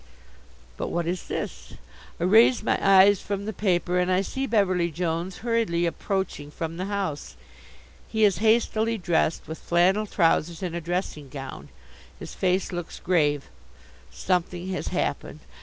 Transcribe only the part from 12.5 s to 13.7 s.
looks grave.